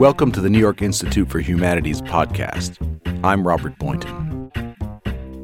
[0.00, 2.78] Welcome to the New York Institute for Humanities podcast.
[3.22, 4.50] I'm Robert Boynton.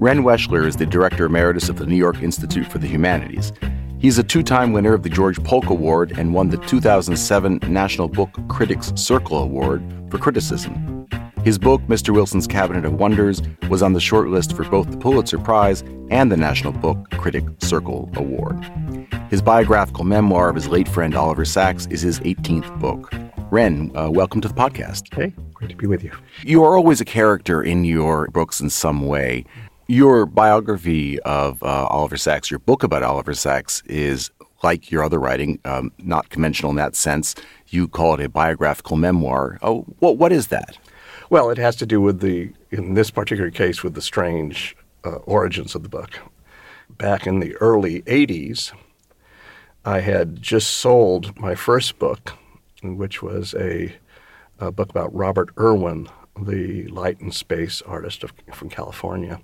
[0.01, 3.52] Ren Weschler is the Director Emeritus of the New York Institute for the Humanities.
[3.98, 8.09] He's a two time winner of the George Polk Award and won the 2007 National
[8.09, 11.07] Book Critics Circle Award for criticism.
[11.45, 12.15] His book, Mr.
[12.15, 16.37] Wilson's Cabinet of Wonders, was on the shortlist for both the Pulitzer Prize and the
[16.38, 18.59] National Book Critic Circle Award.
[19.29, 23.12] His biographical memoir of his late friend Oliver Sacks is his 18th book.
[23.50, 25.14] Ren, uh, welcome to the podcast.
[25.14, 26.10] Hey, great to be with you.
[26.42, 29.45] You are always a character in your books in some way.
[29.87, 34.32] Your biography of uh, Oliver Sacks, your book about Oliver Sacks, is
[34.65, 37.37] like your other writing, um, not conventional in that sense.
[37.68, 39.60] You call it a biographical memoir.
[39.62, 40.76] Oh, what, what is that?
[41.30, 45.18] Well, it has to do with the, in this particular case, with the strange uh,
[45.18, 46.18] origins of the book.
[46.90, 48.73] Back in the early 80s,
[49.84, 52.32] I had just sold my first book,
[52.82, 53.95] which was a,
[54.59, 56.09] a book about Robert Irwin,
[56.41, 59.41] the light and space artist of, from California.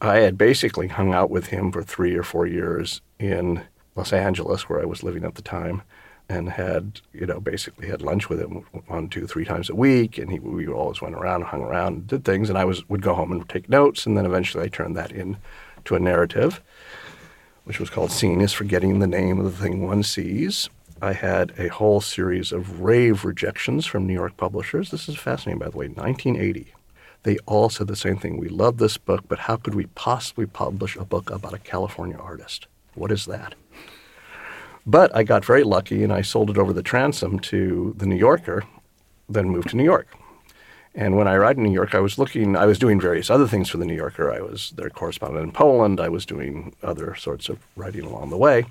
[0.00, 3.62] I had basically hung out with him for three or four years in
[3.94, 5.82] Los Angeles, where I was living at the time,
[6.28, 10.18] and had, you know, basically had lunch with him one, two, three times a week.
[10.18, 12.48] And he, we always went around, hung around, and did things.
[12.48, 15.12] And I was would go home and take notes, and then eventually I turned that
[15.12, 16.60] into a narrative,
[17.64, 20.68] which was called "Seeing is Forgetting the Name of the Thing One Sees."
[21.02, 24.92] I had a whole series of rave rejections from New York publishers.
[24.92, 26.72] This is fascinating, by the way, 1980.
[27.24, 28.38] They all said the same thing.
[28.38, 32.16] We love this book, but how could we possibly publish a book about a California
[32.16, 32.68] artist?
[32.94, 33.56] What is that?
[34.86, 38.16] But I got very lucky and I sold it over the transom to the New
[38.16, 38.62] Yorker,
[39.28, 40.06] then moved to New York.
[40.94, 43.48] And when I arrived in New York, I was looking, I was doing various other
[43.48, 44.30] things for the New Yorker.
[44.30, 45.98] I was their correspondent in Poland.
[45.98, 48.66] I was doing other sorts of writing along the way.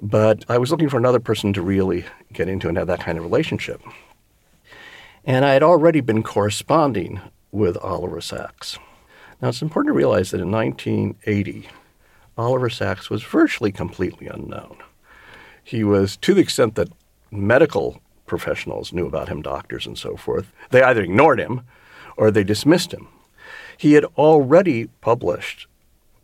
[0.00, 3.18] But I was looking for another person to really get into and have that kind
[3.18, 3.82] of relationship.
[5.24, 7.20] And I had already been corresponding
[7.52, 8.78] with Oliver Sacks.
[9.42, 11.68] Now, it's important to realize that in 1980,
[12.38, 14.78] Oliver Sacks was virtually completely unknown.
[15.62, 16.88] He was, to the extent that
[17.30, 21.62] medical professionals knew about him, doctors and so forth, they either ignored him
[22.16, 23.08] or they dismissed him.
[23.76, 25.66] He had already published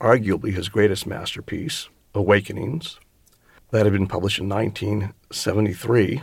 [0.01, 2.99] arguably his greatest masterpiece, Awakenings,
[3.71, 6.23] that had been published in 1973,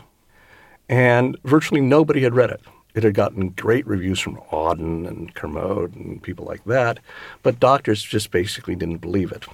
[0.90, 2.62] and virtually nobody had read it.
[2.96, 7.00] It had gotten great reviews from Auden and Kermode and people like that,
[7.42, 9.46] but doctors just basically didn't believe it.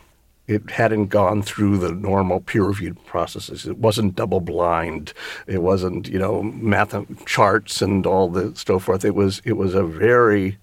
[0.48, 3.68] It hadn't gone through the normal peer-reviewed processes.
[3.68, 5.14] It wasn't double-blind.
[5.46, 6.96] It wasn't, you know, math
[7.26, 9.06] charts and all the so forth.
[9.06, 10.58] It was it was a very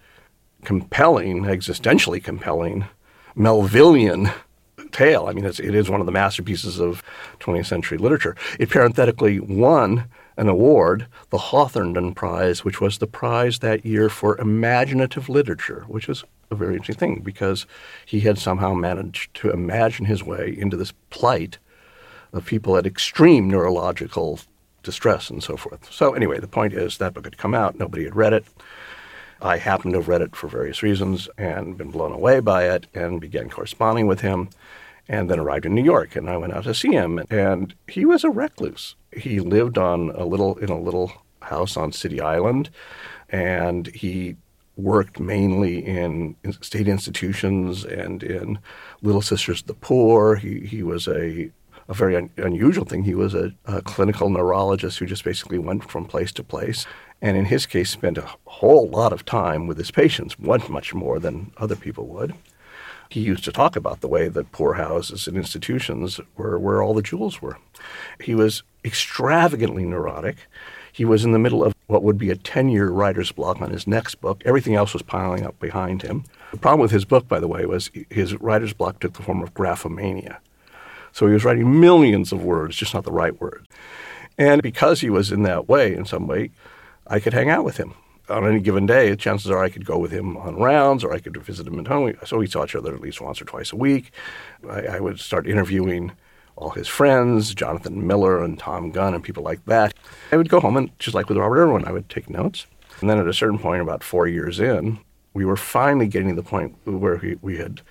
[0.64, 2.86] compelling, existentially compelling,
[3.36, 4.34] Melvillian
[4.96, 5.26] tale.
[5.26, 7.02] I mean, it's, it is one of the masterpieces of
[7.40, 8.34] 20th century literature.
[8.58, 10.08] It parenthetically won
[10.38, 16.08] an award, the Hawthornden Prize, which was the prize that year for imaginative literature, which
[16.08, 17.66] was a very interesting thing because
[18.06, 21.58] he had somehow managed to imagine his way into this plight
[22.32, 24.40] of people at extreme neurological
[24.82, 25.92] distress and so forth.
[25.92, 28.46] So, anyway, the point is that book had come out, nobody had read it.
[29.42, 32.86] I happened to have read it for various reasons and been blown away by it
[32.94, 34.48] and began corresponding with him
[35.08, 38.04] and then arrived in New York and I went out to see him and he
[38.04, 38.96] was a recluse.
[39.12, 41.12] He lived on a little in a little
[41.42, 42.70] house on City Island
[43.28, 44.36] and he
[44.76, 48.58] worked mainly in, state institutions and in
[49.02, 50.36] Little Sisters of the Poor.
[50.36, 51.50] He he was a
[51.88, 53.04] a very un- unusual thing.
[53.04, 56.84] He was a, a, clinical neurologist who just basically went from place to place,
[57.22, 60.94] and in his case, spent a whole lot of time with his patients, much much
[60.94, 62.34] more than other people would.
[63.08, 67.02] He used to talk about the way that poorhouses and institutions were where all the
[67.02, 67.58] jewels were.
[68.20, 70.36] He was extravagantly neurotic.
[70.92, 73.70] He was in the middle of what would be a 10 year writer's block on
[73.70, 74.42] his next book.
[74.44, 76.24] Everything else was piling up behind him.
[76.52, 79.42] The problem with his book, by the way, was his writer's block took the form
[79.42, 80.38] of graphomania.
[81.12, 83.66] So he was writing millions of words, just not the right word.
[84.38, 86.50] And because he was in that way, in some way,
[87.06, 87.94] I could hang out with him.
[88.28, 91.20] On any given day, chances are I could go with him on rounds or I
[91.20, 92.16] could visit him at home.
[92.24, 94.10] So we saw each other at least once or twice a week.
[94.68, 96.12] I, I would start interviewing
[96.56, 99.94] all his friends, Jonathan Miller and Tom Gunn and people like that.
[100.32, 102.66] I would go home and, just like with Robert Irwin, I would take notes.
[103.00, 104.98] And then at a certain point, about four years in,
[105.34, 107.82] we were finally getting to the point where we, we had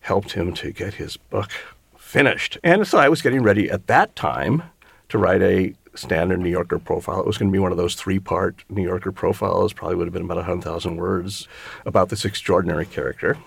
[0.00, 1.50] helped him to get his book
[1.96, 2.58] finished.
[2.62, 4.62] And so I was getting ready at that time
[5.08, 7.20] to write a standard New Yorker profile.
[7.20, 10.06] It was going to be one of those three part New Yorker profiles, probably would
[10.06, 11.48] have been about 100,000 words
[11.86, 13.38] about this extraordinary character.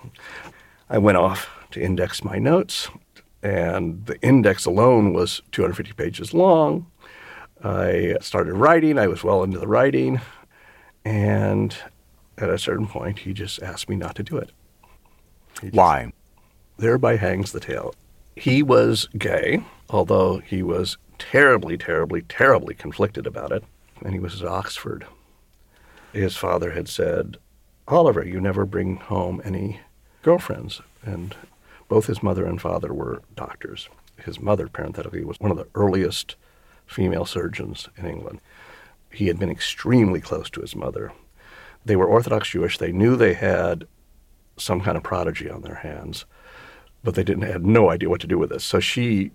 [0.88, 2.88] I went off to index my notes,
[3.42, 6.86] and the index alone was 250 pages long.
[7.64, 10.20] I started writing, I was well into the writing,
[11.04, 11.76] and
[12.38, 14.50] at a certain point, he just asked me not to do it.
[15.60, 16.12] Just, Why?
[16.76, 17.94] Thereby hangs the tale.
[18.34, 20.96] He was gay, although he was
[21.30, 23.64] terribly, terribly, terribly conflicted about it.
[24.04, 25.06] And he was at Oxford.
[26.12, 27.38] His father had said,
[27.88, 29.80] Oliver, you never bring home any
[30.22, 30.80] girlfriends.
[31.04, 31.34] And
[31.88, 33.88] both his mother and father were doctors.
[34.24, 36.36] His mother, parenthetically, was one of the earliest
[36.86, 38.40] female surgeons in England.
[39.10, 41.12] He had been extremely close to his mother.
[41.84, 42.78] They were Orthodox Jewish.
[42.78, 43.86] They knew they had
[44.56, 46.24] some kind of prodigy on their hands,
[47.02, 48.64] but they didn't had no idea what to do with this.
[48.64, 49.32] So she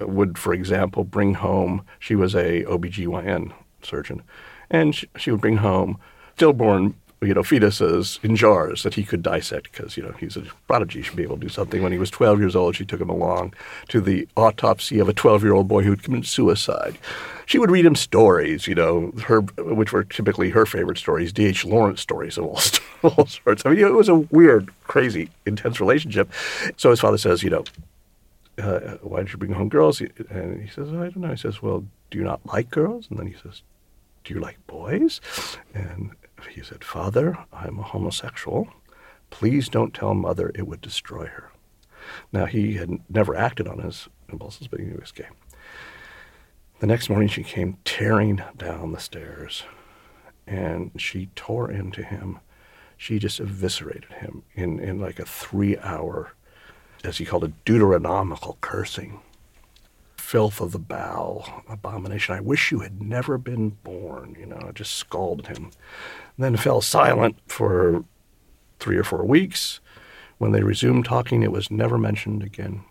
[0.00, 3.52] would, for example, bring home, she was a OBGYN
[3.82, 4.22] surgeon,
[4.70, 5.98] and she, she would bring home
[6.34, 10.42] stillborn you know, fetuses in jars that he could dissect because, you know, he's a
[10.66, 10.98] prodigy.
[10.98, 11.82] He should be able to do something.
[11.82, 13.54] When he was 12 years old, she took him along
[13.88, 16.98] to the autopsy of a 12 year old boy who had committed suicide.
[17.46, 21.64] She would read him stories, you know, her, which were typically her favorite stories, D.H.
[21.64, 22.60] Lawrence stories of all,
[23.02, 23.64] all sorts.
[23.64, 26.30] I mean, it was a weird, crazy, intense relationship.
[26.76, 27.64] So his father says, you know,
[28.58, 30.00] uh, why did you bring home girls?
[30.00, 31.30] And he says, I don't know.
[31.30, 33.06] He says, well, do you not like girls?
[33.10, 33.62] And then he says,
[34.24, 35.20] do you like boys?
[35.74, 36.12] And
[36.50, 38.68] he said, Father, I'm a homosexual.
[39.30, 41.52] Please don't tell mother it would destroy her.
[42.32, 45.28] Now, he had never acted on his impulses, but he was gay.
[46.78, 49.64] The next morning, she came tearing down the stairs
[50.46, 52.38] and she tore into him.
[52.96, 56.32] She just eviscerated him in, in like a three hour,
[57.04, 59.20] as he called it, deuteronomical cursing
[60.26, 62.34] filth of the bowel, abomination.
[62.34, 64.36] I wish you had never been born.
[64.36, 65.66] You know, just scalded him.
[65.66, 68.04] And then fell silent for
[68.80, 69.78] three or four weeks.
[70.38, 72.82] When they resumed talking, it was never mentioned again.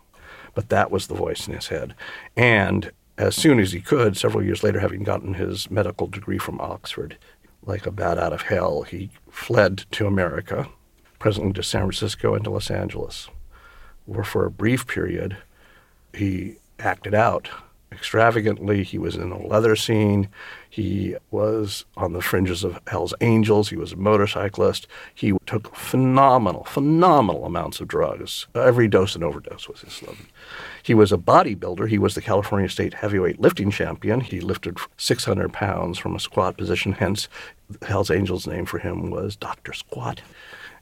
[0.54, 1.94] But that was the voice in his head.
[2.36, 6.58] And as soon as he could, several years later, having gotten his medical degree from
[6.58, 7.18] Oxford,
[7.66, 10.70] like a bat out of hell, he fled to America,
[11.18, 13.28] presently to San Francisco and to Los Angeles,
[14.06, 15.36] where for a brief period
[16.12, 17.50] he acted out
[17.92, 18.82] extravagantly.
[18.82, 20.28] He was in a leather scene.
[20.68, 23.70] He was on the fringes of Hell's Angels.
[23.70, 24.86] He was a motorcyclist.
[25.14, 28.46] He took phenomenal, phenomenal amounts of drugs.
[28.54, 30.26] Every dose and overdose was his slogan.
[30.82, 31.88] He was a bodybuilder.
[31.88, 34.20] He was the California State heavyweight lifting champion.
[34.20, 36.92] He lifted 600 pounds from a squat position.
[36.92, 37.28] Hence,
[37.82, 39.72] Hell's Angels' name for him was Dr.
[39.72, 40.20] Squat.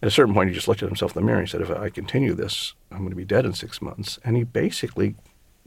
[0.05, 1.63] At a certain point, he just looked at himself in the mirror and he said,
[1.63, 4.19] If I continue this, I'm going to be dead in six months.
[4.23, 5.15] And he basically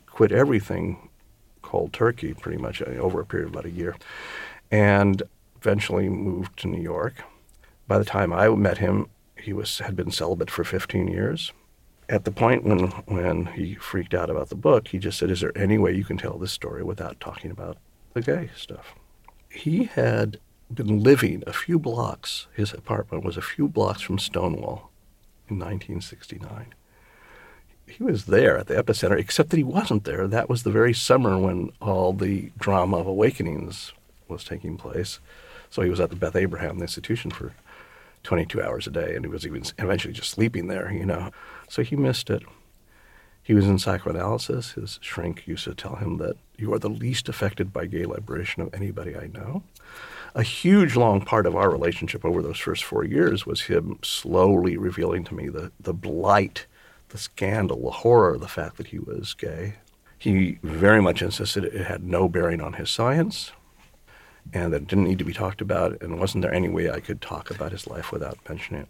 [0.06, 1.10] quit everything
[1.64, 3.96] cold turkey pretty much uh, over a period of about a year
[4.70, 5.24] and
[5.60, 7.24] eventually moved to New York.
[7.88, 9.08] By the time I met him,
[9.42, 11.52] he was had been celibate for 15 years.
[12.08, 15.42] At the point when when he freaked out about the book, he just said, "Is
[15.42, 17.78] there any way you can tell this story without talking about
[18.14, 18.94] the gay stuff?"
[19.50, 20.40] He had
[20.74, 22.48] been living a few blocks.
[22.54, 24.92] His apartment was a few blocks from Stonewall
[25.50, 26.74] in 1969
[27.88, 30.28] he was there at the epicenter, except that he wasn't there.
[30.28, 33.94] That was the very summer when all the drama of Awakenings
[34.28, 35.20] was taking place.
[35.70, 37.54] So he was at the Beth Abraham Institution for
[38.24, 41.32] 22 hours a day, and he was even eventually just sleeping there, you know.
[41.70, 42.44] So he missed it.
[43.42, 44.74] He was in psychoanalysis.
[44.74, 48.62] His shrink used to tell him that you are the least affected by gay liberation
[48.62, 49.64] of anybody I know.
[50.38, 54.78] A huge, long part of our relationship over those first four years was him slowly
[54.78, 56.68] revealing to me the, the blight
[57.10, 59.76] the scandal, the horror, of the fact that he was gay.
[60.20, 63.52] He very much insisted it had no bearing on his science
[64.54, 67.00] and that it didn't need to be talked about, and wasn't there any way I
[67.00, 68.88] could talk about his life without mentioning it.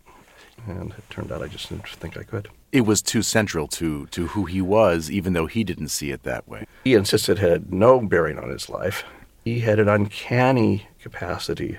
[0.67, 2.49] And it turned out I just didn't think I could.
[2.71, 6.23] It was too central to, to who he was, even though he didn't see it
[6.23, 6.67] that way.
[6.83, 9.03] He insisted it had no bearing on his life.
[9.47, 11.77] He had an uncanny capacity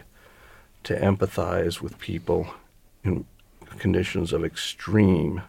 [0.84, 2.48] to empathize with people
[3.04, 3.26] in
[3.78, 5.42] conditions of extreme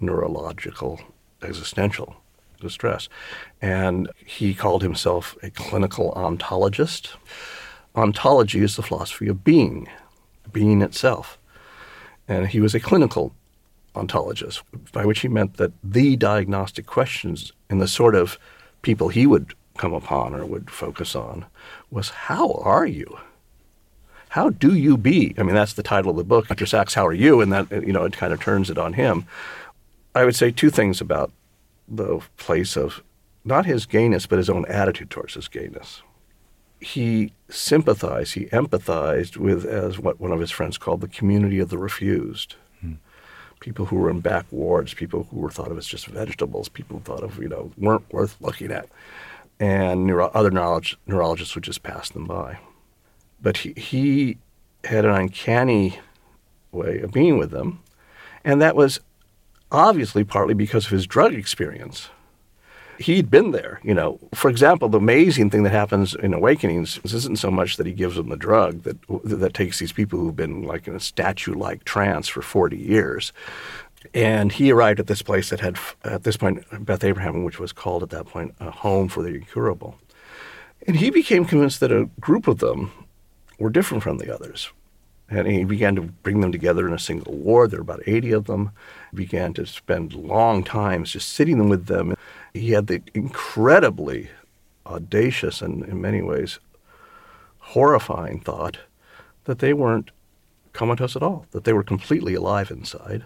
[0.00, 0.98] neurological,
[1.42, 2.16] existential
[2.58, 3.10] distress.
[3.60, 7.16] And he called himself a clinical ontologist.
[7.94, 9.90] Ontology is the philosophy of being,
[10.54, 11.38] being itself.
[12.26, 13.34] And he was a clinical
[13.94, 18.38] ontologist, by which he meant that the diagnostic questions in the sort of
[18.80, 21.46] people he would come upon or would focus on
[21.90, 23.18] was how are you?
[24.32, 25.34] how do you be?
[25.36, 26.48] I mean, that's the title of the book.
[26.48, 26.64] Dr.
[26.64, 27.42] Sacks, how are you?
[27.42, 29.26] And that, you know, it kind of turns it on him.
[30.14, 31.30] I would say two things about
[31.86, 33.02] the place of
[33.44, 36.00] not his gayness, but his own attitude towards his gayness.
[36.80, 41.68] He sympathized, he empathized with, as what one of his friends called the community of
[41.68, 42.54] the refused.
[42.80, 42.94] Hmm.
[43.60, 46.96] People who were in back wards, people who were thought of as just vegetables, people
[46.96, 48.88] who thought of, you know, weren't worth looking at.
[49.62, 52.58] And neuro- other neurologists would just pass them by.
[53.40, 54.38] But he, he
[54.84, 56.00] had an uncanny
[56.72, 57.80] way of being with them.
[58.44, 58.98] And that was
[59.70, 62.10] obviously partly because of his drug experience
[62.98, 63.80] he'd been there.
[63.82, 67.86] You know, for example, the amazing thing that happens in Awakenings isn't so much that
[67.86, 71.00] he gives them the drug that that takes these people who've been like in a
[71.00, 73.32] statue-like trance for 40 years.
[74.14, 77.72] And he arrived at this place that had, at this point, Beth Abraham, which was
[77.72, 79.96] called at that point a home for the incurable.
[80.86, 82.90] And he became convinced that a group of them
[83.58, 84.70] were different from the others.
[85.28, 87.70] And he began to bring them together in a single ward.
[87.70, 88.72] There were about 80 of them.
[89.12, 92.14] He began to spend long times just sitting with them
[92.54, 94.30] he had the incredibly
[94.86, 96.58] audacious and, in many ways,
[97.58, 98.78] horrifying thought
[99.44, 100.10] that they weren't
[100.72, 103.24] comatose at all, that they were completely alive inside.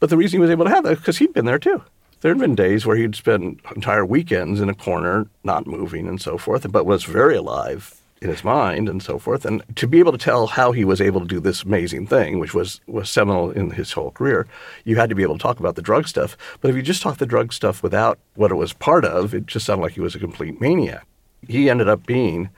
[0.00, 1.82] But the reason he was able to have that is because he'd been there too.
[2.20, 6.20] There had been days where he'd spend entire weekends in a corner, not moving and
[6.20, 9.44] so forth, but was very alive in his mind and so forth.
[9.44, 12.38] And to be able to tell how he was able to do this amazing thing,
[12.38, 14.48] which was, was seminal in his whole career,
[14.84, 16.36] you had to be able to talk about the drug stuff.
[16.60, 19.46] But if you just talked the drug stuff without what it was part of, it
[19.46, 21.06] just sounded like he was a complete maniac.
[21.46, 22.50] He ended up being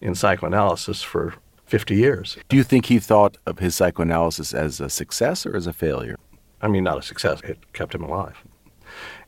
[0.00, 2.36] in psychoanalysis for 50 years.
[2.48, 6.16] Do you think he thought of his psychoanalysis as a success or as a failure?
[6.62, 7.40] I mean, not a success.
[7.42, 8.42] It kept him alive.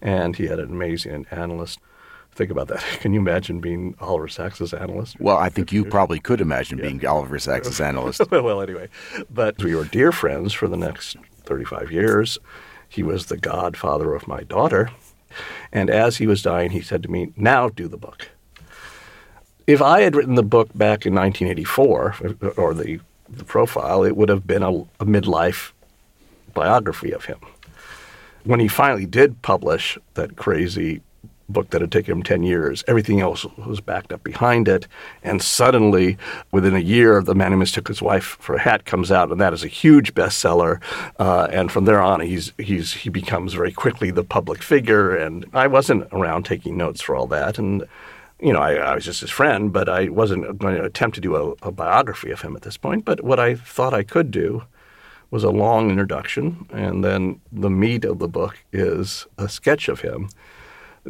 [0.01, 1.79] And he had an amazing analyst
[2.39, 2.83] think about that.
[3.01, 5.21] Can you imagine being Oliver Sacks's analyst?
[5.21, 6.85] Well, I think you probably could imagine yeah.
[6.85, 8.23] being Oliver Sacks's analyst.
[8.31, 8.89] well, anyway,
[9.29, 12.39] but we were dear friends for the next 35 years.
[12.89, 14.91] He was the godfather of my daughter.
[15.73, 18.29] And as he was dying, he said to me, Now do the book.
[19.67, 24.31] If I had written the book back in 1984, or the, the profile, it would
[24.31, 25.73] have been a, a midlife
[26.63, 27.39] biography of him.
[28.45, 31.03] When he finally did publish that crazy
[31.49, 32.85] book that had taken him 10 years.
[32.87, 34.87] Everything else was backed up behind it.
[35.23, 36.19] And suddenly,
[36.53, 39.41] within a year, The Man Who Mistook His Wife for a Hat comes out, and
[39.41, 40.81] that is a huge bestseller.
[41.19, 45.17] Uh, and from there on, he's, he's, he becomes very quickly the public figure.
[45.17, 47.59] And I wasn't around taking notes for all that.
[47.59, 47.85] And
[48.41, 51.21] you know, I, I, was just his friend, but I wasn't going to attempt to
[51.21, 53.05] do a, a, biography of him at this point.
[53.05, 54.63] But what I thought I could do
[55.31, 60.01] was a long introduction, and then the meat of the book is a sketch of
[60.01, 60.29] him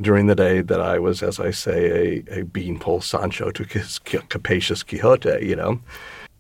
[0.01, 3.99] during the day that I was, as I say, a, a beanpole Sancho to his
[3.99, 5.81] capacious Quixote, you know.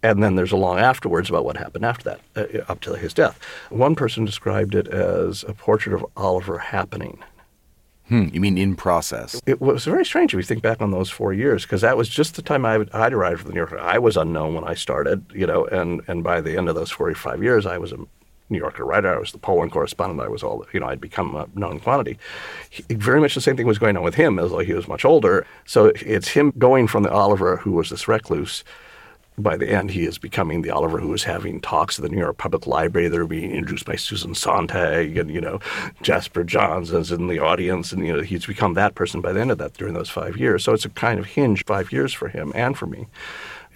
[0.02, 3.12] And then there's a long afterwards about what happened after that, uh, up to his
[3.12, 3.38] death.
[3.70, 7.18] One person described it as a portrait of Oliver happening.
[8.08, 9.40] Hmm, you mean in process?
[9.44, 12.08] It was very strange if you think back on those four years, because that was
[12.08, 13.78] just the time I, would, I'd arrived from the New Yorker.
[13.78, 16.90] I was unknown when I started, you know, and, and by the end of those
[16.90, 17.98] 45 years, I was a
[18.50, 19.14] New Yorker writer.
[19.14, 20.20] I was the Poland correspondent.
[20.20, 22.18] I was all, you know, I'd become a known quantity.
[22.70, 24.88] He, very much the same thing was going on with him, as though he was
[24.88, 25.46] much older.
[25.66, 28.64] So it's him going from the Oliver who was this recluse.
[29.38, 32.18] By the end, he is becoming the Oliver who is having talks at the New
[32.18, 35.60] York Public Library that are being introduced by Susan Sontag and, you know,
[36.02, 37.92] Jasper Johns is in the audience.
[37.92, 40.36] And, you know, he's become that person by the end of that during those five
[40.36, 40.64] years.
[40.64, 43.06] So it's a kind of hinge five years for him and for me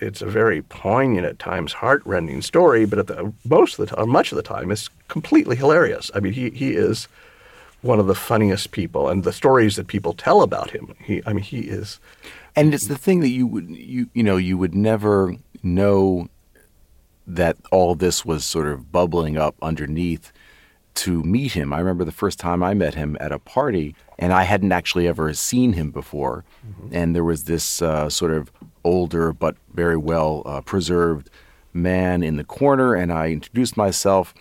[0.03, 4.09] it's a very poignant at times, heartrending story, but at the most of the time,
[4.09, 6.11] much of the time, it's completely hilarious.
[6.15, 7.07] I mean, he he is
[7.83, 11.33] one of the funniest people, and the stories that people tell about him, he I
[11.33, 12.01] mean, he is.
[12.57, 16.29] And it's the thing that you would you you know you would never know
[17.27, 20.33] that all this was sort of bubbling up underneath
[20.95, 21.73] to meet him.
[21.73, 25.09] I remember the first time I met him at a party, and I hadn't actually
[25.09, 26.45] ever seen him before.
[26.67, 26.95] Mm-hmm.
[26.95, 28.53] And there was this uh, sort of
[28.85, 31.31] older but very well uh, preserved
[31.73, 34.35] man in the corner, and I introduced myself.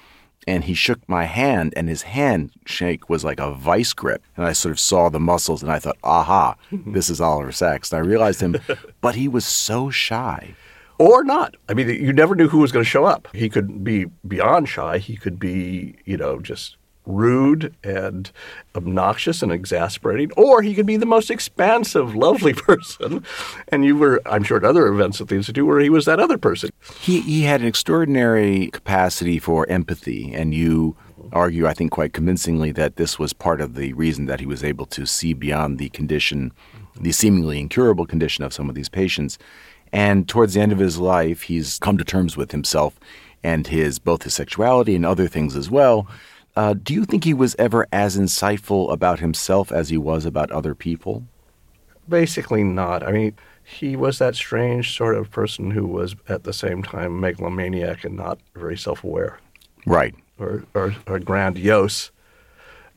[0.48, 4.24] And he shook my hand, and his handshake was like a vice grip.
[4.36, 7.91] And I sort of saw the muscles, and I thought, aha, this is Oliver Sacks.
[7.91, 8.57] And I realized him,
[9.01, 10.55] but he was so shy
[10.98, 11.55] or not.
[11.67, 13.27] I mean, you never knew who was going to show up.
[13.33, 15.00] He could be beyond shy.
[15.00, 18.31] He could be, you know, just rude and
[18.75, 23.24] obnoxious and exasperating, or he could be the most expansive, lovely person.
[23.70, 26.20] And you were, I'm sure, at other events at the Institute where he was that
[26.20, 26.70] other person.
[27.00, 30.96] He, he had an extraordinary capacity for empathy, and you
[31.31, 34.63] argue, I think, quite convincingly that this was part of the reason that he was
[34.63, 36.51] able to see beyond the condition,
[37.00, 39.38] the seemingly incurable condition of some of these patients
[39.93, 43.00] And towards the end of his life, he's come to terms with himself
[43.43, 46.08] and his both his sexuality and other things as well.
[46.55, 50.51] Uh, do you think he was ever as insightful about himself as he was about
[50.51, 51.24] other people?
[52.10, 53.03] Basically, not.
[53.03, 57.20] I mean, he was that strange sort of person who was at the same time
[57.20, 59.39] megalomaniac and not very self-aware,
[59.86, 60.13] Right.
[60.39, 62.12] or or, or grandiose,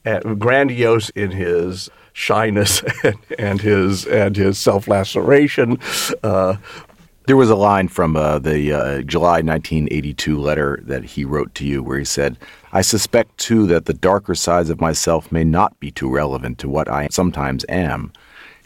[0.05, 5.79] and grandiose in his shyness and, and his and his self-laceration.
[6.25, 6.57] Uh,
[7.27, 11.67] There was a line from uh, the uh, July 1982 letter that he wrote to
[11.67, 12.37] you where he said,
[12.73, 16.69] I suspect too that the darker sides of myself may not be too relevant to
[16.69, 18.13] what I sometimes am.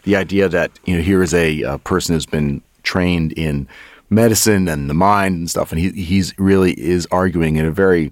[0.03, 3.67] The idea that, you know, here is a, uh person who's been trained in
[4.09, 8.11] medicine and the mind and stuff, and he he's really is arguing in a very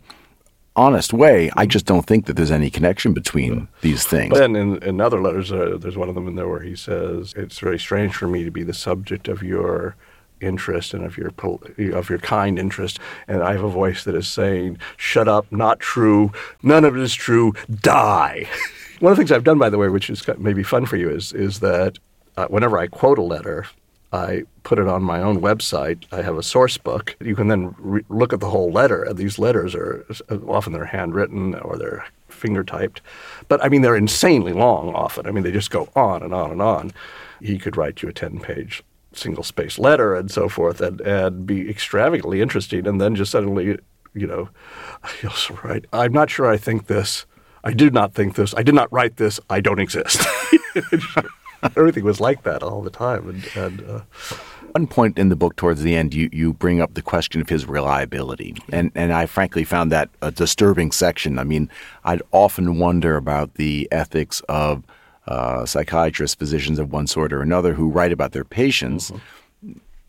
[0.76, 1.50] honest way.
[1.56, 4.30] I just don't think that there's any connection between these things.
[4.30, 6.76] But then in, in other letters, uh, there's one of them in there where he
[6.76, 9.96] says, "It's very strange for me to be the subject of your
[10.42, 11.32] interest and of your
[11.94, 15.80] of your kind interest, and I have a voice that is saying, "Shut up, not
[15.80, 16.32] true,
[16.64, 18.48] none of it is true, die."
[19.00, 21.10] one of the things I've done, by the way, which is maybe fun for you,
[21.10, 21.98] is is that
[22.38, 23.66] uh, whenever I quote a letter.
[24.14, 26.06] I put it on my own website.
[26.14, 27.18] I have a source book.
[27.20, 29.06] You can then re- look at the whole letter.
[29.14, 30.06] These letters are
[30.48, 33.02] often they're handwritten or they're finger typed,
[33.50, 34.96] but I mean they're insanely long.
[34.96, 36.94] Often, I mean they just go on and on and on.
[37.42, 38.82] He could write you a ten page
[39.18, 43.78] single space letter and so forth, and and be extravagantly interesting, and then just suddenly,
[44.14, 44.50] you know,
[45.22, 45.86] he'll write.
[45.94, 46.48] I'm not sure.
[46.48, 47.26] I think this.
[47.64, 48.54] I did not think this.
[48.56, 49.40] I did not write this.
[49.50, 50.26] I don't exist.
[51.76, 54.02] Everything was like that all the time, and, and uh,
[54.72, 57.50] one point in the book towards the end you, you bring up the question of
[57.50, 61.70] his reliability and and I frankly found that a disturbing section I mean
[62.04, 64.84] I'd often wonder about the ethics of
[65.28, 69.12] uh, psychiatrists physicians of one sort or another who write about their patients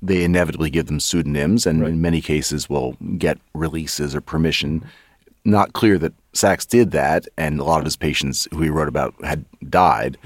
[0.01, 4.85] they inevitably give them pseudonyms and in many cases will get releases or permission.
[5.45, 8.87] Not clear that Sacks did that and a lot of his patients who he wrote
[8.87, 10.17] about had died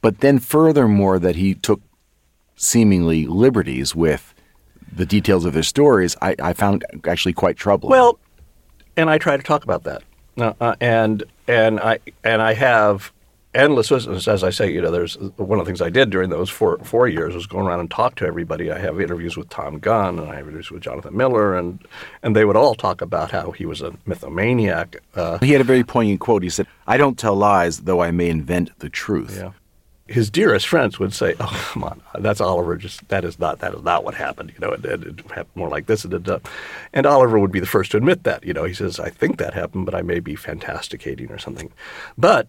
[0.00, 1.80] but then furthermore that he took
[2.56, 4.34] seemingly liberties with
[4.90, 7.90] the details of their stories, I, I found actually quite troubling.
[7.90, 8.18] Well,
[8.96, 10.02] and I try to talk about that,
[10.38, 13.12] uh, uh, and and I and I have
[13.54, 14.28] endless listeners.
[14.28, 16.78] As I say, you know, there's one of the things I did during those four
[16.78, 18.70] four years was going around and talk to everybody.
[18.70, 21.78] I have interviews with Tom Gunn, and I have interviews with Jonathan Miller, and
[22.22, 24.96] and they would all talk about how he was a mythomaniac.
[25.14, 26.42] Uh, he had a very poignant quote.
[26.42, 29.52] He said, "I don't tell lies, though I may invent the truth." Yeah.
[30.06, 32.76] His dearest friends would say, "Oh, come on, that's Oliver.
[32.76, 34.52] Just that is not that is not what happened.
[34.54, 36.38] You know, it, it, it happened more like this." And, uh,
[36.94, 38.42] and Oliver would be the first to admit that.
[38.44, 41.70] You know, he says, "I think that happened, but I may be fantasticating or something."
[42.16, 42.48] But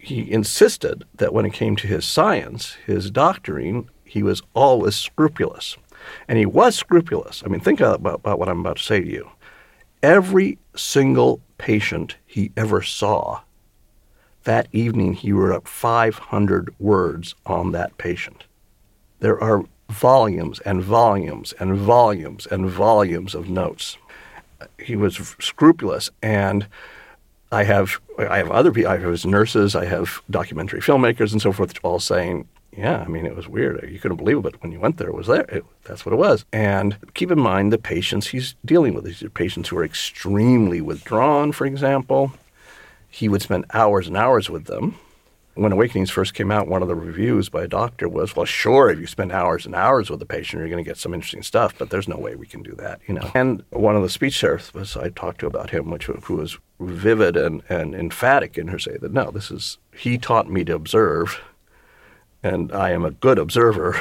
[0.00, 5.76] he insisted that when it came to his science, his doctoring, he was always scrupulous,
[6.26, 7.42] and he was scrupulous.
[7.44, 9.30] I mean, think about, about what I'm about to say to you.
[10.02, 13.42] Every single patient he ever saw
[14.44, 18.44] that evening he wrote up 500 words on that patient.
[19.18, 23.98] There are volumes and volumes and volumes and volumes of notes.
[24.78, 26.66] He was scrupulous, and
[27.52, 28.90] I have I have other people.
[28.90, 29.74] I have nurses.
[29.74, 33.88] I have documentary filmmakers and so forth, all saying, "Yeah, I mean, it was weird.
[33.90, 35.46] You couldn't believe it, but when you went there, it was there.
[35.48, 39.04] It, that's what it was." And keep in mind the patients he's dealing with.
[39.04, 42.32] These are patients who are extremely withdrawn, for example
[43.10, 44.96] he would spend hours and hours with them.
[45.54, 48.88] When Awakenings first came out, one of the reviews by a doctor was, "Well, sure,
[48.88, 51.42] if you spend hours and hours with a patient, you're going to get some interesting
[51.42, 53.30] stuff, but there's no way we can do that." You know.
[53.34, 57.36] And one of the speech therapists I talked to about him, which who was vivid
[57.36, 61.40] and, and emphatic in her say that no, this is he taught me to observe,
[62.42, 64.00] and I am a good observer,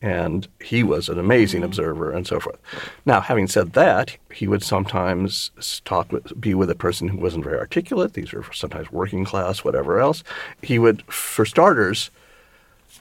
[0.00, 1.66] and he was an amazing mm-hmm.
[1.66, 2.58] observer and so forth.
[3.06, 5.50] Now, having said that, he would sometimes
[5.84, 8.14] talk with, be with a person who wasn't very articulate.
[8.14, 10.22] These were sometimes working class, whatever else.
[10.62, 12.10] He would, for starters,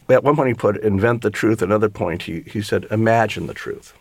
[0.10, 1.62] at one point he put invent the truth.
[1.62, 3.94] Another point he, he said imagine the truth.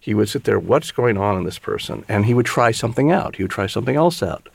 [0.00, 2.04] He would sit there, what's going on in this person?
[2.08, 3.36] And he would try something out.
[3.36, 4.48] He would try something else out.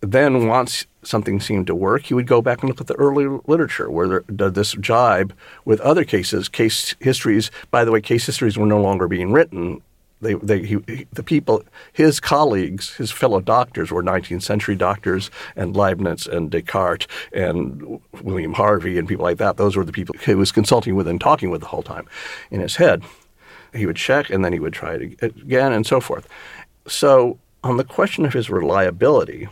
[0.00, 3.26] Then once something seemed to work, he would go back and look at the early
[3.46, 5.32] literature where there, did this jibe
[5.64, 7.50] with other cases, case histories.
[7.70, 9.82] By the way, case histories were no longer being written.
[10.20, 15.76] They, they, he, the people, his colleagues, his fellow doctors were 19th century doctors and
[15.76, 19.56] Leibniz and Descartes and William Harvey and people like that.
[19.56, 22.06] Those were the people he was consulting with and talking with the whole time
[22.50, 23.02] in his head.
[23.76, 26.28] He would check and then he would try it again and so forth.
[26.86, 29.48] So, on the question of his reliability,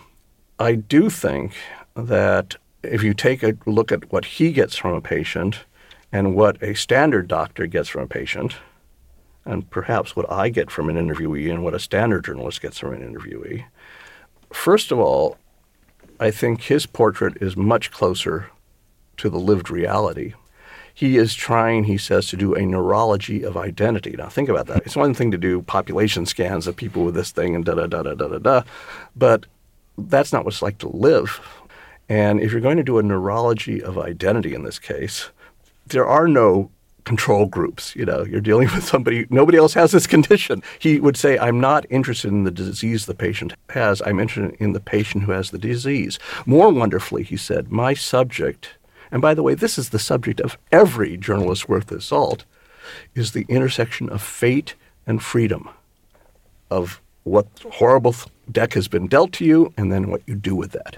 [0.58, 1.52] I do think
[1.94, 5.64] that if you take a look at what he gets from a patient
[6.12, 8.56] and what a standard doctor gets from a patient,
[9.44, 12.94] and perhaps what I get from an interviewee and what a standard journalist gets from
[12.94, 13.64] an interviewee.
[14.52, 15.36] First of all,
[16.20, 18.50] I think his portrait is much closer
[19.16, 20.34] to the lived reality.
[20.94, 24.12] He is trying, he says, to do a neurology of identity.
[24.16, 24.86] Now, think about that.
[24.86, 27.86] It's one thing to do population scans of people with this thing and da da
[27.86, 28.62] da da da da da,
[29.16, 29.46] but
[29.98, 31.40] that's not what it's like to live.
[32.08, 35.30] And if you're going to do a neurology of identity in this case,
[35.86, 36.70] there are no
[37.04, 37.94] control groups.
[37.96, 40.62] You know, you're dealing with somebody, nobody else has this condition.
[40.78, 44.00] He would say, I'm not interested in the disease the patient has.
[44.02, 46.18] I'm interested in the patient who has the disease.
[46.46, 48.70] More wonderfully, he said, my subject,
[49.14, 52.44] and by the way, this is the subject of every journalist worth his salt,
[53.14, 54.74] is the intersection of fate
[55.06, 55.68] and freedom,
[56.68, 58.12] of what horrible
[58.50, 60.96] deck has been dealt to you, and then what you do with that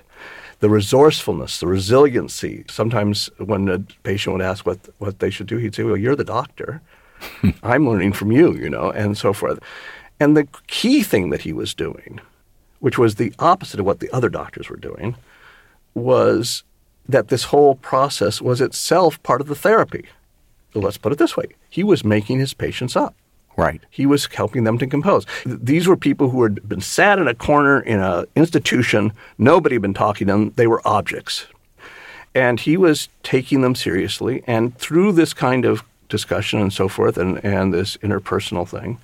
[0.60, 2.64] the resourcefulness, the resiliency.
[2.70, 6.16] Sometimes when a patient would ask what what they should do, he'd say, "Well, you're
[6.16, 6.80] the doctor.
[7.62, 9.58] I'm learning from you," you know, and so forth.
[10.18, 12.20] And the key thing that he was doing,
[12.80, 15.16] which was the opposite of what the other doctors were doing,
[15.92, 16.64] was
[17.08, 20.04] that this whole process was itself part of the therapy.
[20.72, 23.14] So let's put it this way: he was making his patients up.
[23.56, 23.80] Right.
[23.90, 25.24] He was helping them to compose.
[25.46, 29.12] These were people who had been sat in a corner in an institution.
[29.38, 30.52] Nobody had been talking to them.
[30.56, 31.46] They were objects.
[32.34, 34.44] And he was taking them seriously.
[34.46, 38.98] And through this kind of discussion and so forth and, and this interpersonal thing,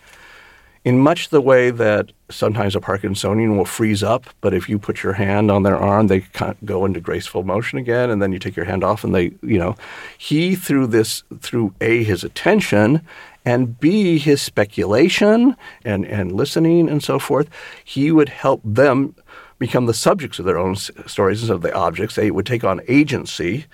[0.85, 5.03] in much the way that sometimes a Parkinsonian will freeze up, but if you put
[5.03, 6.25] your hand on their arm, they
[6.65, 9.59] go into graceful motion again, and then you take your hand off, and they, you
[9.59, 9.77] know,
[10.19, 13.01] he through this, through a his attention
[13.45, 17.49] and B, his speculation and, and listening and so forth,
[17.85, 19.15] he would help them
[19.59, 22.17] become the subjects of their own stories instead of the objects.
[22.17, 23.67] They would take on agency.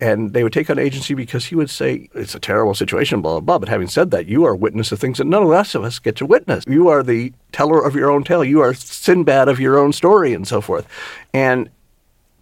[0.00, 3.32] And they would take on agency because he would say, it's a terrible situation, blah,
[3.32, 3.58] blah, blah.
[3.58, 5.98] But having said that, you are witness of things that none of us of us
[5.98, 6.64] get to witness.
[6.68, 8.44] You are the teller of your own tale.
[8.44, 10.86] You are Sinbad of your own story and so forth.
[11.34, 11.68] And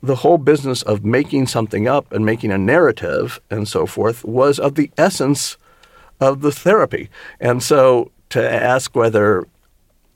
[0.03, 4.59] the whole business of making something up and making a narrative and so forth was
[4.59, 5.57] of the essence
[6.21, 7.09] of the therapy.
[7.41, 9.47] And so to ask whether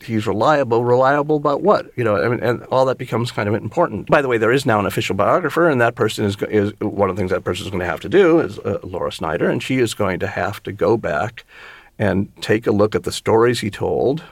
[0.03, 1.91] he's reliable, reliable about what?
[1.97, 4.09] You know, I mean, and all that becomes kind of important.
[4.09, 7.11] By the way, there is now an official biographer, and that person is, is one
[7.11, 9.49] of the things that person is going to have to do is uh, Laura Snyder,
[9.49, 11.45] and she is going to have to go back
[11.99, 14.23] and take a look at the stories he told,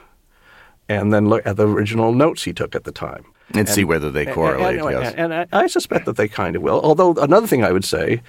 [0.87, 3.25] and then look at the original notes he took at the time.
[3.49, 4.79] And, and see whether they correlate.
[4.79, 5.13] And, yes.
[5.15, 6.79] and, and I suspect that they kind of will.
[6.81, 8.21] Although another thing I would say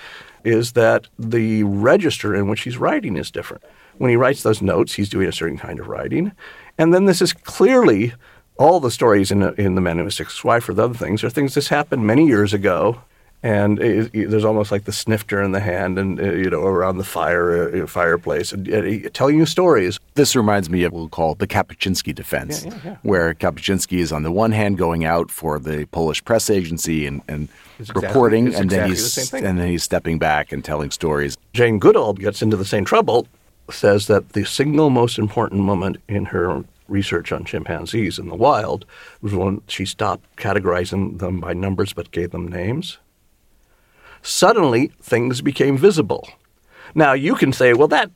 [0.45, 3.63] is that the register in which he's writing is different.
[3.99, 6.33] When he writes those notes, he's doing a certain kind of writing.
[6.81, 8.15] And then this is clearly
[8.57, 11.23] all the stories in, in The Man Who Mistook His Wife or the other things
[11.23, 13.03] are things that happened many years ago.
[13.43, 16.63] And it, it, there's almost like the snifter in the hand, and uh, you know,
[16.63, 19.99] around the fire uh, fireplace, and uh, telling you stories.
[20.15, 22.97] This reminds me of what we'll call the Kapuscinski defense, yeah, yeah, yeah.
[23.03, 27.23] where Kapuscinski is on the one hand going out for the Polish press agency and,
[27.29, 30.91] and exactly, reporting, and exactly then he's the and then he's stepping back and telling
[30.91, 31.39] stories.
[31.55, 33.27] Jane Goodall gets into the same trouble.
[33.71, 38.85] Says that the single most important moment in her research on chimpanzees in the wild
[39.23, 42.99] was when she stopped categorizing them by numbers but gave them names.
[44.23, 46.29] Suddenly, things became visible.
[46.95, 48.11] Now, you can say, well, that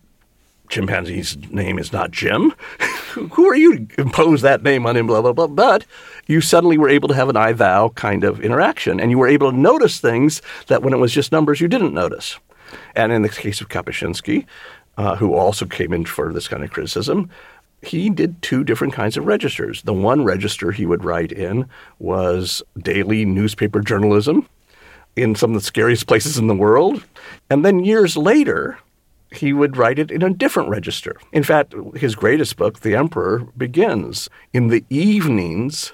[0.68, 2.52] chimpanzee's name is not Jim.
[3.14, 5.46] Who are you to impose that name on him, blah, blah, blah.
[5.46, 5.86] But
[6.26, 9.28] you suddenly were able to have an I thou kind of interaction, and you were
[9.28, 12.38] able to notice things that when it was just numbers, you didn't notice.
[12.96, 14.46] And in the case of Kapuscinski,
[14.96, 17.30] uh, who also came in for this kind of criticism,
[17.86, 19.82] he did two different kinds of registers.
[19.82, 21.68] The one register he would write in
[21.98, 24.48] was daily newspaper journalism
[25.16, 27.04] in some of the scariest places in the world.
[27.50, 28.78] And then years later,
[29.30, 31.16] he would write it in a different register.
[31.32, 35.92] In fact, his greatest book, The Emperor, begins in the evenings,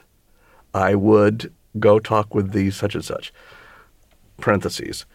[0.75, 3.33] I would go talk with the such and such.
[4.39, 5.07] Parentheses.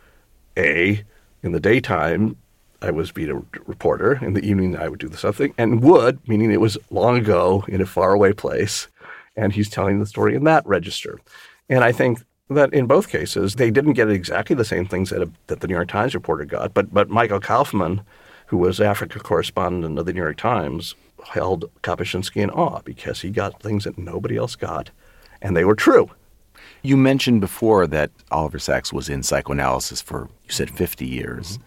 [0.58, 1.04] A,
[1.44, 2.38] in the daytime,
[2.82, 4.20] I was being a reporter.
[4.24, 5.54] In the evening, I would do the something.
[5.58, 8.88] And would, meaning it was long ago in a faraway place.
[9.36, 11.20] And he's telling the story in that register.
[11.70, 15.22] And I think that in both cases, they didn't get exactly the same things that,
[15.22, 16.74] a, that the New York Times reporter got.
[16.74, 18.02] But, but Michael Kaufman,
[18.48, 20.96] who was Africa correspondent of the New York Times,
[21.28, 24.92] held Kapuscinski in awe because he got things that nobody else got,
[25.42, 26.10] and they were true.
[26.84, 31.58] You mentioned before that Oliver Sacks was in psychoanalysis for, you said, 50 years.
[31.58, 31.64] Mm-hmm.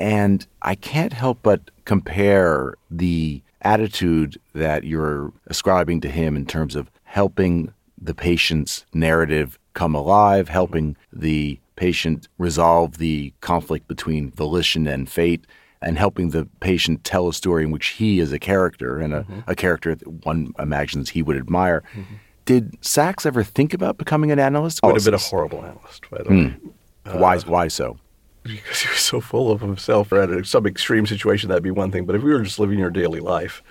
[0.00, 6.74] And I can't help but compare the attitude that you're ascribing to him in terms
[6.74, 14.86] of helping the patient's narrative come alive, helping the patient resolve the conflict between volition
[14.86, 15.46] and fate,
[15.82, 19.20] and helping the patient tell a story in which he is a character and a,
[19.20, 19.40] mm-hmm.
[19.46, 21.82] a character that one imagines he would admire.
[21.92, 22.14] Mm-hmm.
[22.46, 24.80] Did Sacks ever think about becoming an analyst?
[24.82, 26.54] Would have been a horrible analyst, by the mm.
[26.64, 26.70] way.
[27.04, 27.38] Uh, why?
[27.40, 27.98] Why so?
[28.42, 30.12] Because he was so full of himself.
[30.12, 32.06] Or at some extreme situation, that'd be one thing.
[32.06, 33.62] But if we were just living your daily life,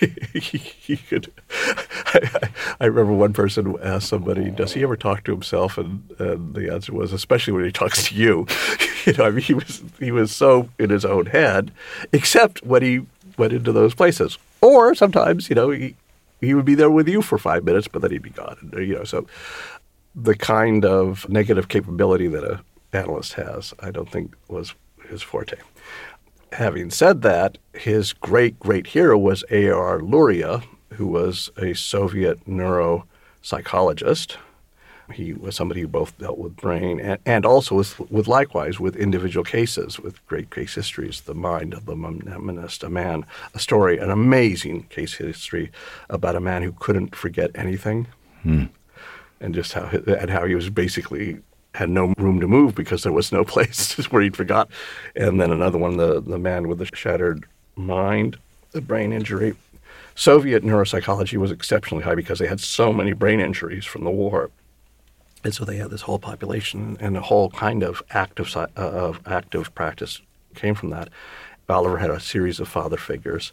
[0.34, 1.32] he, could.
[1.50, 6.54] I, I, remember one person asked somebody, "Does he ever talk to himself?" And, and
[6.54, 8.46] the answer was, "Especially when he talks to you."
[9.04, 11.70] you know, I mean, he was he was so in his own head,
[12.12, 14.38] except when he went into those places.
[14.60, 15.94] Or sometimes, you know, he
[16.40, 18.72] he would be there with you for five minutes, but then he'd be gone.
[18.74, 19.26] You know, so
[20.14, 22.60] the kind of negative capability that a
[22.92, 24.74] analyst has, I don't think was
[25.08, 25.56] his forte.
[26.52, 30.00] Having said that, his great, great hero was A.R.
[30.00, 30.62] Luria,
[30.94, 34.36] who was a Soviet neuropsychologist.
[35.12, 38.94] He was somebody who both dealt with brain and, and also with, with likewise with
[38.96, 41.22] individual cases, with great case histories.
[41.22, 45.72] The Mind of the Mnemonist, a man, a story, an amazing case history
[46.08, 48.06] about a man who couldn't forget anything,
[48.42, 48.64] hmm.
[49.40, 51.40] and just how and how he was basically
[51.74, 54.70] had no room to move because there was no place where he'd forgot.
[55.16, 58.38] And then another one, the, the man with the shattered mind,
[58.72, 59.56] the brain injury.
[60.14, 64.50] Soviet neuropsychology was exceptionally high because they had so many brain injuries from the war.
[65.42, 69.20] And so they had this whole population and a whole kind of active, uh, of
[69.26, 70.20] active practice
[70.54, 71.08] came from that.
[71.68, 73.52] Oliver had a series of father figures,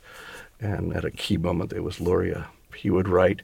[0.59, 2.47] and at a key moment, it was Luria.
[2.75, 3.43] He would write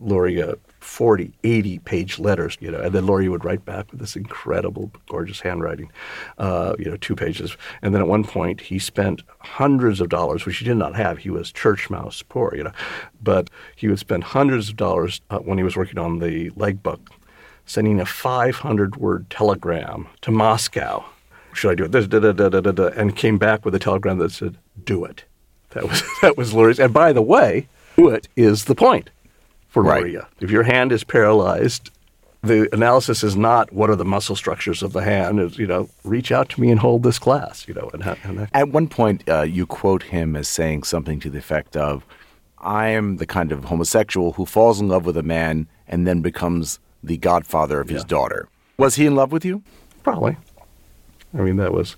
[0.00, 4.16] Luria 40, 80 page letters, you know, and then Luria would write back with this
[4.16, 5.90] incredible, gorgeous handwriting,
[6.38, 7.56] uh, you know, two pages.
[7.82, 11.18] And then at one point, he spent hundreds of dollars, which he did not have.
[11.18, 12.72] He was church mouse poor, you know,
[13.22, 16.82] but he would spend hundreds of dollars uh, when he was working on the leg
[16.82, 17.10] book,
[17.64, 21.04] sending a 500 word telegram to Moscow.
[21.52, 21.92] Should I do it?
[21.92, 25.04] This, da, da, da, da, da, and came back with a telegram that said, "Do
[25.04, 25.24] it."
[25.70, 26.80] That was that was Luria's.
[26.80, 29.10] And by the way, do it is the point
[29.72, 30.02] for right.
[30.02, 30.28] Luria.
[30.40, 31.90] If your hand is paralyzed,
[32.42, 35.40] the analysis is not what are the muscle structures of the hand.
[35.40, 37.66] Is you know, reach out to me and hold this class.
[37.66, 41.30] You know, and, and at one point uh, you quote him as saying something to
[41.30, 42.04] the effect of,
[42.58, 46.20] "I am the kind of homosexual who falls in love with a man and then
[46.20, 47.94] becomes the godfather of yeah.
[47.94, 49.62] his daughter." Was he in love with you?
[50.02, 50.36] Probably.
[51.34, 51.96] I mean, that was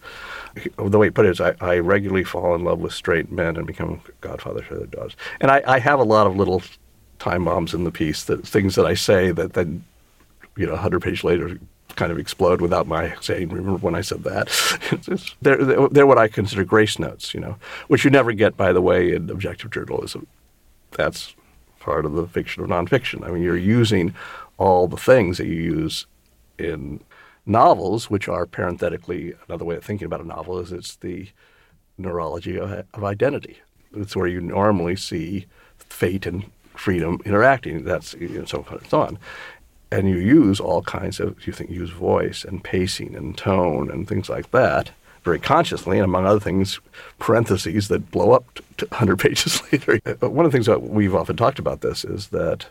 [0.77, 3.57] the way he put it is I, I regularly fall in love with straight men
[3.57, 5.17] and become godfather to their daughters.
[5.41, 6.63] And I, I have a lot of little
[7.25, 9.83] time bombs in the piece that things that I say that then
[10.59, 11.59] you know 100 pages later
[11.97, 14.47] kind of explode without my saying remember when I said that?
[15.41, 17.57] They're, they're what I consider grace notes you know
[17.89, 20.27] which you never get by the way in objective journalism.
[20.91, 21.35] That's
[21.81, 23.27] part of the fiction of nonfiction.
[23.27, 24.15] I mean you're using
[24.59, 26.07] all the things that you use
[26.59, 27.01] in
[27.47, 31.29] novels which are parenthetically another way of thinking about a novel is it's the
[31.97, 33.61] neurology of identity.
[33.97, 35.47] It's where you normally see
[35.79, 37.85] fate and freedom interacting.
[37.85, 39.19] That's you know, so forth and so on.
[39.91, 44.09] And you use all kinds of you think use voice and pacing and tone and
[44.09, 44.91] things like that
[45.25, 46.81] very consciously, and among other things,
[47.19, 49.99] parentheses that blow up to 100 pages later.
[50.05, 52.67] But One of the things that we've often talked about this is that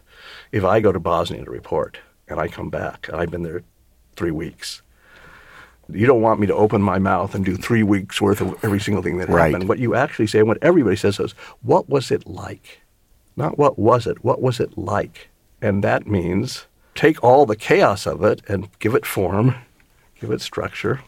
[0.52, 3.64] if I go to Bosnia to report and I come back, and I've been there
[4.16, 4.82] three weeks,
[5.90, 8.80] you don't want me to open my mouth and do three weeks worth of every
[8.80, 9.52] single thing that right.
[9.52, 9.68] happened.
[9.68, 12.83] What you actually say, and what everybody says is, what was it like?
[13.36, 15.30] Not what was it, what was it like?
[15.62, 16.66] And that means
[16.96, 19.56] take all the chaos of it and give it form,
[20.20, 21.02] give it structure,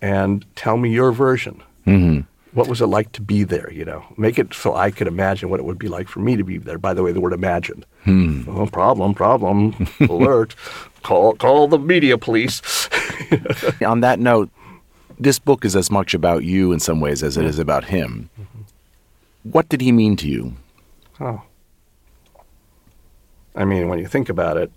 [0.00, 1.62] and tell me your version.
[1.86, 2.20] Mm-hmm.
[2.52, 3.70] What was it like to be there?
[3.72, 6.36] You know, make it so I could imagine what it would be like for me
[6.36, 6.78] to be there.
[6.78, 8.42] By the way, the word "imagine." Hmm.
[8.48, 10.56] Oh, problem, problem, alert!
[11.04, 12.88] Call, call the media police.
[13.86, 14.50] On that note,
[15.18, 18.30] this book is as much about you in some ways as it is about him.
[18.40, 19.50] Mm-hmm.
[19.50, 20.54] What did he mean to you?
[21.20, 21.42] Oh,
[23.54, 24.70] I mean, when you think about it,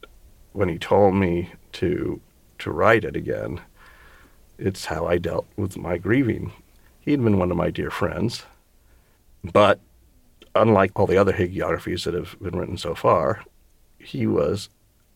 [0.53, 2.19] when he told me to
[2.59, 3.59] to write it again,
[4.57, 6.53] it's how I dealt with my grieving.
[7.01, 8.45] He'd been one of my dear friends,
[9.43, 9.79] but
[10.55, 13.43] unlike all the other hagiographies that have been written so far,
[13.99, 14.69] he was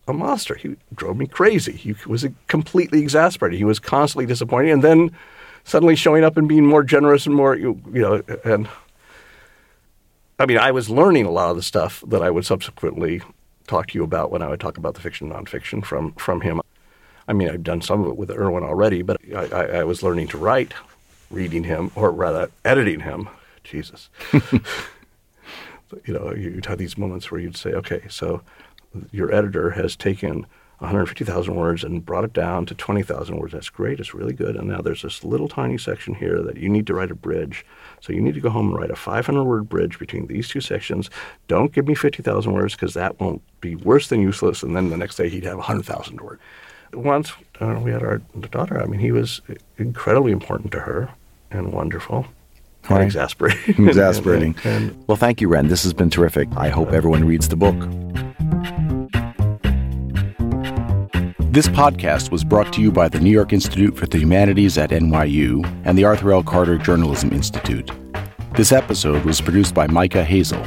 [0.06, 0.54] a monster.
[0.54, 1.72] He drove me crazy.
[1.72, 3.58] He was completely exasperated.
[3.58, 5.16] He was constantly disappointing, and then
[5.64, 8.68] suddenly showing up and being more generous and more, you, you know, and
[10.38, 13.22] I mean, I was learning a lot of the stuff that I would subsequently
[13.68, 16.60] talk to you about when I would talk about the fiction nonfiction from from him.
[17.28, 20.02] I mean, I've done some of it with Irwin already, but I, I, I was
[20.02, 20.72] learning to write,
[21.30, 23.28] reading him, or rather editing him.
[23.64, 28.40] Jesus, you know, you'd have these moments where you'd say, okay, so
[29.10, 30.46] your editor has taken
[30.78, 33.52] 150,000 words and brought it down to 20,000 words.
[33.52, 33.98] That's great.
[33.98, 34.54] It's really good.
[34.54, 37.66] And now there's this little tiny section here that you need to write a bridge.
[38.00, 40.60] So you need to go home and write a 500 word bridge between these two
[40.60, 41.10] sections.
[41.48, 44.62] Don't give me 50,000 words because that won't be worse than useless.
[44.62, 46.40] And then the next day he'd have 100,000 words.
[46.94, 48.18] Once uh, we had our
[48.50, 49.40] daughter, I mean, he was
[49.78, 51.10] incredibly important to her
[51.50, 52.26] and wonderful.
[52.88, 53.02] Right.
[53.02, 53.86] Exasperating.
[53.88, 54.54] Exasperating.
[54.64, 55.68] and, and, well, thank you, Ren.
[55.68, 56.48] This has been terrific.
[56.56, 57.74] I hope everyone reads the book.
[61.50, 64.90] This podcast was brought to you by the New York Institute for the Humanities at
[64.90, 66.42] NYU and the Arthur L.
[66.42, 67.90] Carter Journalism Institute.
[68.54, 70.62] This episode was produced by Micah Hazel.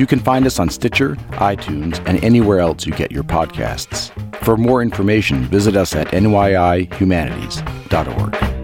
[0.00, 4.10] You can find us on Stitcher, iTunes, and anywhere else you get your podcasts.
[4.42, 8.55] For more information, visit us at nyihumanities.org.